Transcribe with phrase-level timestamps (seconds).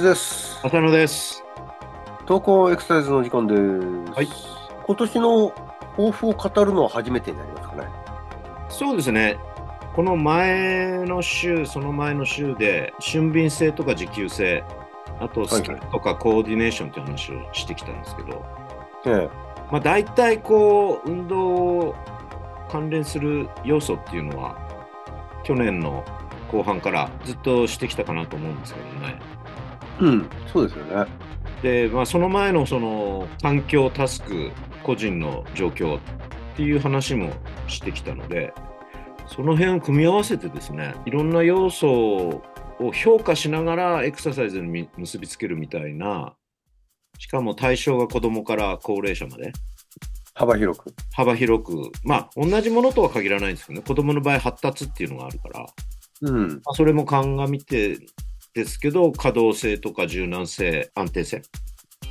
[0.00, 0.58] ズです。
[0.62, 1.44] 浅野です。
[2.24, 3.60] 投稿エクササイズの時間です。
[4.12, 4.28] はい。
[4.86, 5.50] 今年の
[5.96, 7.88] 抱負を語るのは初めてになりますかね。
[8.70, 9.38] そうですね。
[9.94, 14.64] この前の週、その前の週で、俊敏性とか持久性、
[15.20, 18.44] あとスキルとかコーディネーションという話をしてきたんですけど、
[19.04, 19.28] え
[19.70, 21.94] まあ、大体こう、運動
[22.70, 24.56] 関連する要素っていうのは、
[25.44, 26.04] 去年の
[26.50, 29.39] 後半からずっとしてきたかなと思うんですけどね。
[30.00, 30.04] え。
[30.04, 31.06] うん、そうですよね。
[31.62, 34.50] で、まあ、その前のその環境、タスク、
[34.82, 36.00] 個人の状況っ
[36.56, 37.32] ていう話も
[37.68, 38.52] してきたので、
[39.26, 42.42] その辺を組み合わせてですね、いろんな要素
[42.80, 46.34] を評価しながらエクササイズに結びつけるみたいな、
[47.18, 49.52] しかも対象が子供から高齢者まで
[50.34, 50.94] 幅広く。
[51.12, 55.66] 幅広く、まあ同じものとは限らないんですけどね、子供の場合発達っていうのがあるから、
[56.22, 56.48] うん。
[56.48, 57.98] まあそれも鑑みて
[58.54, 61.42] ですけど、可動性とか柔軟性、安定性。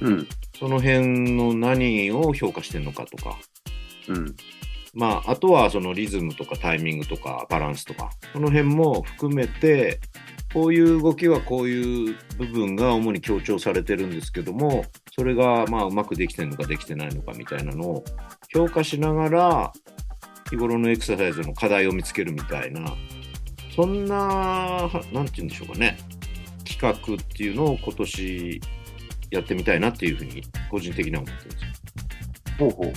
[0.00, 0.28] うん。
[0.58, 3.38] その辺の何を評価してるのかとか、
[4.08, 4.36] うん。
[4.94, 10.00] まあ、あとはそのリズムとかタイミングとかバランスとか、その辺も含めて、
[10.52, 14.84] こういう動きはこういう部分が主に強調されてるんですけども、
[15.14, 18.04] それがまあうまくできてるのかできてないのかみたいなのを
[18.52, 19.72] 評価しながら、
[20.50, 22.96] 日頃のエクササイズの課題を見つけるみたいな、
[23.76, 25.96] そんな、はなんて言うんでしょうかね、
[26.80, 28.60] 企画っていうのを今年
[29.30, 31.70] やってみたいなっていうふうに、個人的には思ってるんですよ。
[32.58, 32.92] ほうほう。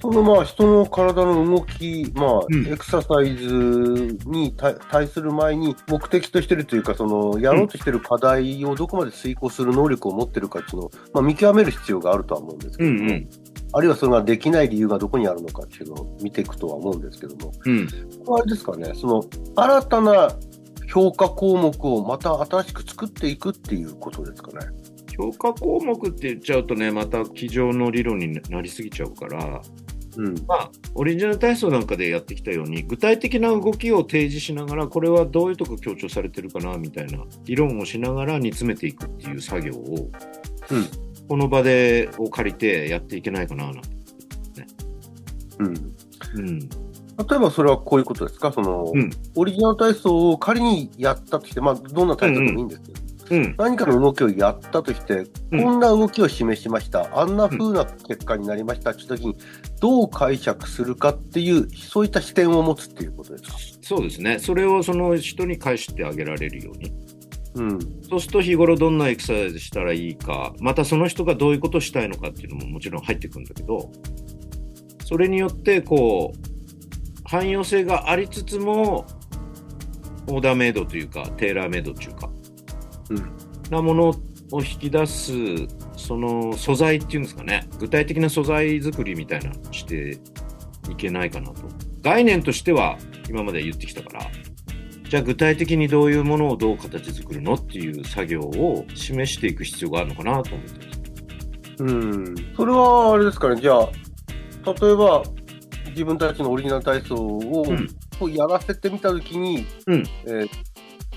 [0.00, 13.28] そのまあ人の体の動き、まあ、うんエクササイズに対対する前に目的としてるというか、そのやろうとしてる課題をどこまで遂行する能力を持ってるかっていうのを、まあ、見極める必要があるとは思うんですけども、うんうん。
[13.74, 17.88] あるいはそれができない理由がどこにあるのかっていうのを見ていくとは思うんですけども、うん。
[18.36, 20.32] あれですかね、その新たな
[20.92, 24.66] 評価項目をまた新しく作っていくっていうことですかね。
[25.16, 29.62] 評価項目って言っちゃうとね、また机上の理論になりすぎちゃうから、
[30.16, 30.34] うん。
[30.46, 40.10] まあ、オリジナル体操なんかでやってきたように、具体的な動きを提示しながら、これはどういうとこ強調されてるかな、みたいな議論をしながら煮詰めていくっていう作業を、
[40.70, 40.86] うん
[41.28, 43.80] この場でを借りてやっていけないかな、なんて。
[45.60, 45.68] うん。
[45.68, 46.68] うん。
[47.18, 48.52] 例えばそれはこういうことですか？
[48.52, 53.54] その、うんオリジナル体操を仮にやったとして、まあ、どんな体操でもいいんですけど、うん。
[53.58, 59.36] 何かの動きをやったとして、うんこんな動きを示しました、あんな風な結果になりましたって時に、
[59.80, 63.58] どう解釈するかっていう、そういった視点を持つっていうことですか？
[63.82, 64.38] そうですね。
[64.38, 66.92] それをその人に返してあげられるように。
[67.54, 67.78] うん。
[68.08, 73.92] そうすると日頃どんなエクササイズしたらいいか、またその人がどういうことをしたいのかっていうのももちろん入ってくるんだけど、
[75.04, 76.51] それによってこう、
[77.32, 79.06] 汎用性がありつつも、
[80.26, 82.28] オーダーメイドというか、テーラーメイドというか、
[83.08, 83.32] うん
[83.70, 84.08] なもの
[84.50, 85.32] を引き出す、
[85.96, 90.18] その素材っていうんですかね、具体的な素材作りみたいなのして
[90.90, 91.62] いけないかなと。
[92.02, 92.98] 概念としては
[93.30, 94.26] 今まで言ってきたから、
[95.08, 101.00] じゃあ具体的にどういうものをどう形作るのっていう作業を示していく必要があるのかなと思ってます。
[101.78, 102.34] うん。
[102.58, 103.88] それはあれですかね、じゃあ、
[104.66, 105.22] 例えば、
[105.92, 107.88] 自分たちのオリジナル体操を、うん
[108.18, 110.48] こうやらせてみたときに、うんえー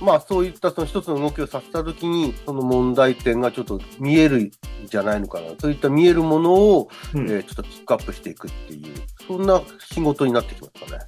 [0.02, 4.52] まあそういったその一つの動きをさせたときに、その問題点がちょっと見えるん
[4.88, 5.52] じゃないのかな。
[5.58, 8.94] そういった見えるものを、うんえーちょっとピックアップしていくっていう、
[9.26, 11.04] そんな仕事になってきますかね。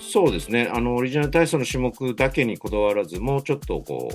[0.00, 0.70] そうですね。
[0.72, 4.14] あの、オリジナル体操の種目だけにこだわらず、もうちょっとこう、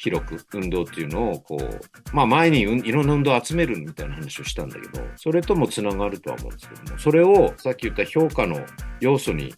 [0.00, 1.80] 広く運動っていうのを、こう、
[2.14, 8.64] まあ前にうんいろんな運動を集めるみたいな話をしたんだけど、それともつながるとは思うんですけども、それをさっき言った評価の
[9.00, 9.52] 要素に、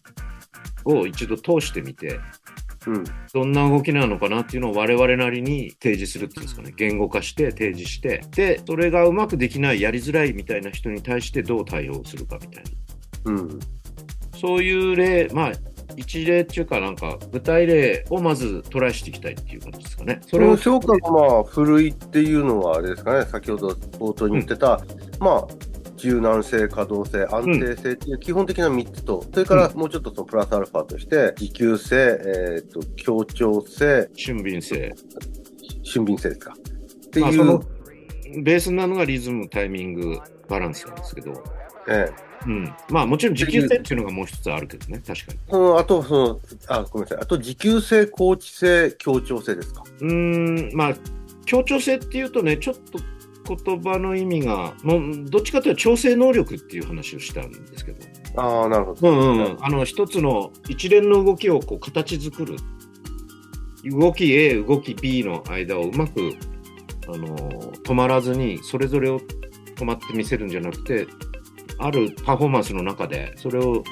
[0.83, 2.19] を一度通してみて、
[2.87, 3.03] うん。
[3.31, 12.63] どんな動きなのかなっていうのを我々なりに提示するっていうんですかね、言語化して提示して、で、それがうまくできない、やりづらいみたいな人に対してどう対応するかみたい
[13.25, 13.31] な。
[13.33, 13.59] うん。
[14.39, 15.51] そういう例、まあ、
[15.95, 20.21] 一例っていうか、なんか、具体例をまずトライしていきたいっていう感じですかね。
[20.27, 24.81] それを評価がまあ、古いっていうのはあれですかね、先ほど冒頭に言ってた、
[25.19, 25.47] まあ、
[25.97, 32.19] 柔軟性、可動性、安定性っていう基本的な3つと、それからもうちょっとそのプラスアルファとして、持久性、
[32.55, 34.93] えっ、と、協調性、俊敏性。
[35.83, 36.53] 俊敏性ですか。
[36.53, 37.59] っていう、
[38.41, 40.19] ベースなのがリズム、タイミング、
[40.51, 41.43] バランスなんですけど、
[41.87, 42.73] ええうん。
[42.89, 45.39] まあ、もちろん持久性っていうのがもう一つあるけどね、確かに。
[45.49, 47.17] そのあと、その、あ、ごめんなさい。
[47.21, 49.83] あと、持久性、高知性、協調性ですか？
[49.99, 50.93] うーん、まあ、
[51.45, 52.99] 協調性っていうとね、ちょっと
[53.55, 57.99] 言葉の意味が、もう、どっちかというと調整能力っていう話をしたんですけど、
[58.37, 59.09] ああ、なるほど。
[59.09, 62.55] うんうんうん、あの、一つの一連の動きをこう形作る
[63.83, 66.33] 動き A、動き B の間をうまく、
[67.07, 67.35] あの
[67.83, 69.19] 止まらずに、それぞれを
[69.81, 71.07] 止まって見せるんじゃなくて、
[71.79, 73.83] あるパフォーマンスの中で、それを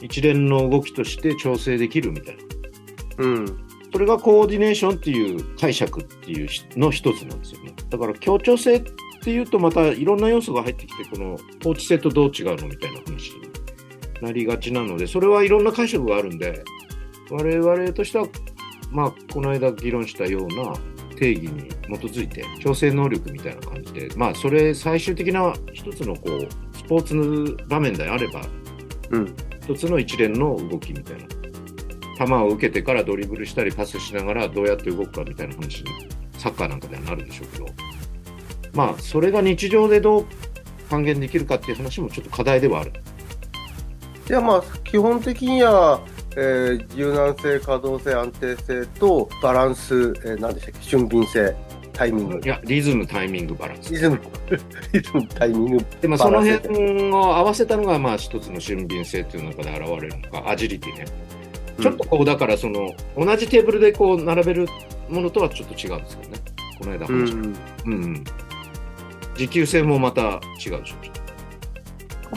[0.00, 2.42] 一連の動きとして調整できるみたいな。
[3.18, 3.58] うん。
[3.92, 7.74] それがコーディネーションっていう解釈っていうしの一つなんですよね。
[7.90, 8.82] だから協調性っ
[9.22, 13.42] ていうとまたいろんな要素が入ってきて、この統治性とどう違うのみたいな話に
[14.20, 16.64] なりがちなので、それはいろんな解釈があるんで、
[17.30, 18.26] 我々としては、
[18.90, 20.74] まあ、この間議論したような
[21.14, 28.42] 定義に基づいて、調整能力みたいな感じで、まあ、それ最終的な一つのこう、スポーツ場面であれば、
[29.10, 29.34] うん。
[29.62, 31.26] 一つの一連の動きみたいな。
[32.14, 35.90] 球を受けてからドリブルしたりパスしながらどうやって動くかみたいな話に
[36.38, 37.66] サッカーなんかではなるでしょうけど、
[38.72, 40.26] まあ、それが日常でどう
[40.88, 42.92] 還元できるかっていう話もちょっと課題ではある。
[44.28, 46.00] いや、まあ、基本的には、
[46.36, 51.54] えー柔軟性、可動性、安定性とバランス、えー何でしたっけ、俊敏性、
[51.94, 52.48] タイミングい。
[52.48, 53.92] や、リズム、タイミング、バランス。
[53.92, 54.20] リズム、
[54.92, 55.86] リズム、タイミング。
[56.00, 61.04] で、まあ、その辺を合わせたのが、まあ、一つの俊敏性っていう中で現れるのか、アジリティね。
[61.80, 64.66] ちょっとこう、だから、その、同じテーブルでこう、並べる
[65.08, 66.38] ものとはちょっと違うんですけどね。
[66.80, 67.38] この間うん、話した。
[67.86, 68.24] うん、うん。
[69.36, 71.23] 持久性もまた違うでしょう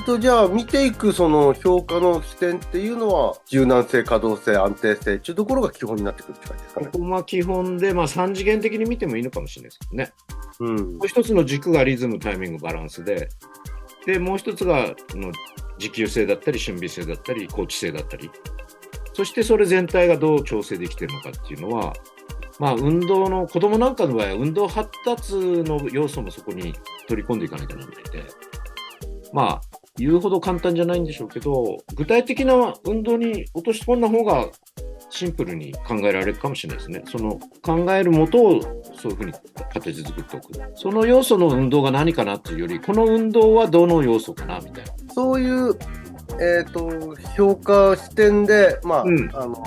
[0.05, 6.89] とじゃあ見ていくその評価の視点っていうのは柔軟性、可動性、安定性っていうところが基本になってくるって感じですかね。
[6.91, 10.13] ここは基本で、まあ、3次元的に見てもいいのかもしれないですけどね。
[10.59, 13.29] うんもう一つの軸がリズム、タイミング、バランスで、
[14.05, 15.31] で、もう一つがあの
[15.77, 18.31] 持久性だったり、俊敏性だったり、高知性だったり、
[19.13, 21.93] そしてそれ全体がどう調整できてるのかっていうのは、
[22.59, 26.73] まあ、運動の、子供なんかの場合は、運動発達の要素もそこに
[27.07, 28.23] 取り込んでいかなきゃならないで、
[29.33, 29.61] まあ、
[29.97, 34.49] 言うほど簡単じゃないんでしょうけど、具体的な運動に落とし込んだ方が
[35.09, 37.03] シンプルに考えられるかもしれないですね。
[37.05, 38.61] その考えるもとを
[39.01, 39.33] そういうふうに
[39.73, 40.51] 形作っておく。
[40.75, 45.13] その要素の運動が何かなっていうより、この運動はどの要素かなみたいな。
[45.13, 45.77] そういう、
[46.39, 49.63] えっ、と、評価視点で、まあ、うんあの、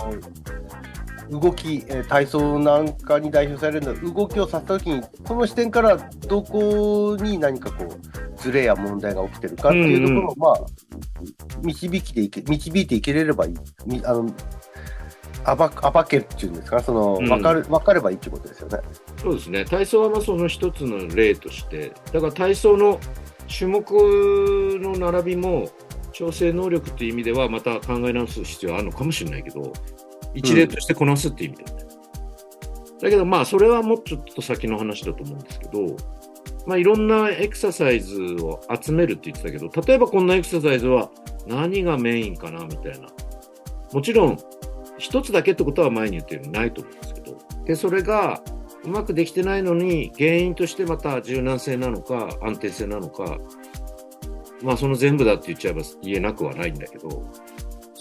[1.30, 5.96] 動き、えー体操なんかに代表されるのは、動きをさせたときに、その視点から
[6.26, 10.66] どこに何かこう、ズレや問題が起きてるかっていうところを、まあ、
[11.62, 13.54] 導きでいけ、導いていけれればいい。
[13.86, 14.30] みあの、
[15.56, 18.78] 暴く暴けるっていうんですか、その、うんわかる、わかればいいってことですよね。
[19.16, 19.64] そうですね。
[19.64, 22.98] 体操はまあその一つの例として、だから体操の
[23.46, 23.90] 種目
[24.80, 25.68] の並びも
[26.12, 29.72] 調整能力っていう意味ではまた考え直す必要はあるのかもしれないけど、
[30.34, 31.84] 一例としてこなすって意味ではね。
[33.00, 35.96] だけどまあそれはもうちょっと先の話だと思うんですけど、
[36.66, 41.10] まあいろんなエクササイズを集めるって言ってたけど、例えばこんなエクササイズは
[41.46, 43.08] 何がメインかなみたいな。
[43.92, 44.38] もちろん
[44.98, 48.42] 一つだけってことは前に言ったようにないと思うんですけど、で、それが
[48.84, 53.38] うまくできてないのに、原因としてまた柔軟性なのか、安定性なのか、
[54.62, 57.22] まあその全部だって言っちゃえば言えなくはないんだけど、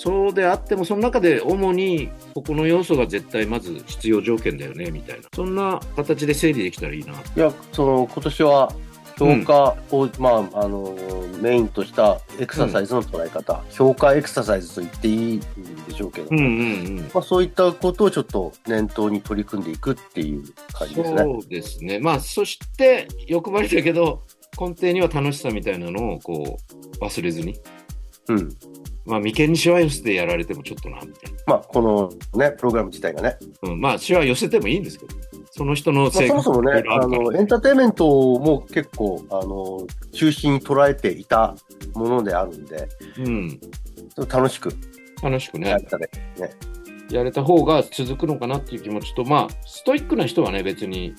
[0.02, 5.28] そうであっても、その中で主にここの要素が絶対まず必要条件だよね、みたいな。
[5.36, 7.12] そんな形で整理できたらいいな。
[7.12, 8.74] いや、その、今年は、
[9.18, 10.96] 評価を、まあ、あの、
[11.42, 15.40] メインとしたエクササイズの捉え方、評価エクササイズと言っていいん
[15.90, 16.48] でしょうけど、うんうんう
[16.92, 16.98] ん。
[17.14, 21.18] まあ、そういったことをちょっと念頭に取り組んでいくっていう感じですね。
[21.18, 22.00] そうですね。
[22.00, 24.24] まあ、そして、欲張りだけど、
[24.58, 26.58] 根底には楽しさみたいなのを、こ
[27.02, 27.60] う、忘れずに。
[28.30, 28.50] うん。
[29.06, 31.40] まあ、眉間にしわ寄せてやられてもちょっとな、みたいな。
[31.48, 33.38] まあ、このね、プログラム自体がね。
[33.64, 35.16] うん、まあ、しわ寄せてもいいんですけど、
[35.52, 38.06] その人のまあ、性格そもそもねあの、エンターテインメント
[38.40, 41.56] も結構、あの、中心に捉えていた
[41.94, 42.88] ものであるんで、
[43.18, 43.60] うん、
[44.28, 44.74] 楽しく
[45.22, 46.10] 楽しくねやっ、たね。
[47.10, 51.14] やれた方が続くのかなっていう気持ちと、まあ、ストイックな人はね、別に、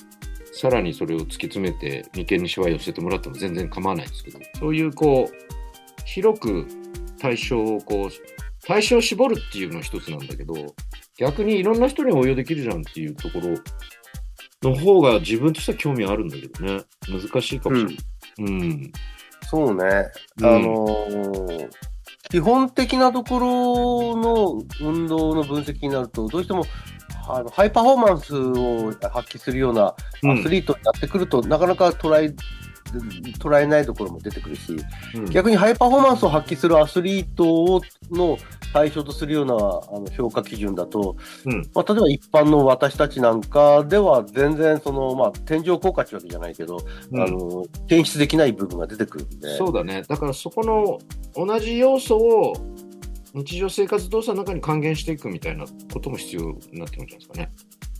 [0.52, 6.66] さらにそれを突き詰めて、眉間にしわ寄せてもらっても全然構わないんですけど、そういうこう、広く
[7.20, 8.10] 対象をこう、
[8.66, 10.54] 対象を絞るっていうのは一つなんだけど、
[11.18, 17.96] 逆にいろんな人に応用できるじゃんっていうところの方が自分としては興味あるんだけどね、難しいかもしれない。
[18.38, 18.92] うん。
[19.48, 19.84] そうね。
[20.38, 21.70] うんあのー
[22.30, 26.64] 基本的なところの運動の分析になると、どうしても
[27.28, 32.32] あのハイパフォーマンスを発揮するようなうんアスリートになってくると、なかなか捉え
[33.38, 34.76] 捉えないところも出てくるし、
[35.30, 37.80] 逆にハイパフォーマンスを発揮するアスリートを
[38.11, 38.38] の
[38.73, 39.56] 対象とするようなあ
[40.00, 41.16] の評価基準だと、
[41.75, 46.78] まあ、例えば一般の私たちなんかでは全然その、まあ、天井効果っていうわけじゃないけど、
[47.14, 49.56] あの検出できない部分が出てくるんで。
[49.56, 50.02] そうだね。
[50.09, 50.99] だからそこの
[51.35, 52.52] 同じ要素を
[53.35, 56.42] 日常生活動作の中に還元していくみたいなことも必要
[56.73, 57.50] になってくるんじゃないですかね。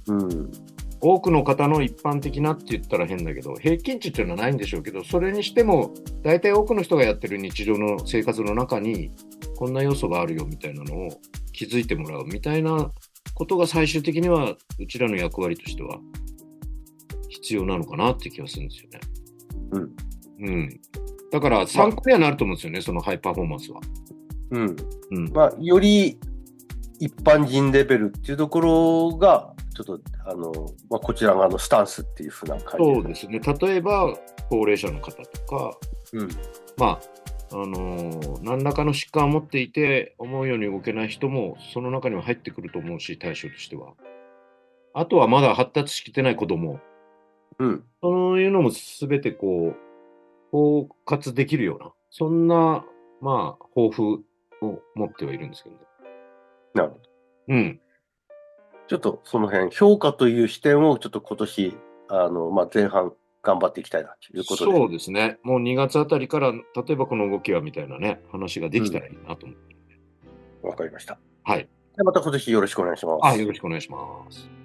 [0.09, 0.51] うん。
[1.01, 9.11] 多くの方の一般的なって言ったら変だけど、平均値っていうのはないんでしょうけど、それにしても、大体多くの人がやってる日常の生活の中に、
[9.57, 11.09] こんな要素があるよみたいなのを
[11.53, 12.91] 気づいてもらうみたいな
[13.35, 15.99] ことが最終的には、うちらの役割としては
[17.29, 19.01] 必要なのかなって気がするんですよね。
[19.73, 19.97] うん。
[20.41, 20.81] うん。
[21.31, 23.81] だから参考にはなると思うんですよね、そのハイパフォーマンスは。
[24.51, 24.77] うん。
[25.13, 25.33] うん。
[25.33, 26.19] まあ、より
[26.99, 29.50] 一般人レベルっていうところが、
[29.85, 30.53] ちょっと、あの、
[30.91, 33.41] まあ、こちら側のスタンスっていうふうな感じそうですね。
[33.41, 34.15] 例えば、
[34.49, 35.79] 高齢者の方とか、
[36.13, 36.29] うん。
[36.77, 37.01] まあ、
[37.53, 43.95] あのー何らかの疾患を持っていて、思うように動けない人も、その中には入ってくると思うし、対象としては。
[44.95, 46.81] あとはまだ発達しきってない子供。
[47.59, 47.85] うん。
[48.03, 49.77] そういうのもすべてこう、
[50.51, 52.85] 包括できるような、そんな、
[53.21, 54.25] まあ、抱負
[54.63, 55.83] を持ってはいるんですけどね。
[56.75, 57.03] なるほど。
[57.49, 57.81] うん。
[58.91, 61.77] ちょっとその辺、評価という視点をちょっと今年、
[62.09, 64.73] あの、まあ、前半頑張っていきたいなということで。
[64.73, 65.39] そうですね。
[65.45, 69.77] もう2月あたりから、例えばこの動きはみたいなね、話ができたらいいなと思って。
[70.67, 71.21] わかりました。
[71.45, 71.69] はい。
[71.97, 73.27] でまた今年よろしくお願いします。
[73.27, 74.60] あ、よろしくお願いします。